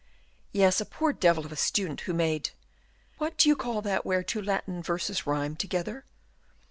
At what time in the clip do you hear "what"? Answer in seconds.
3.19-3.37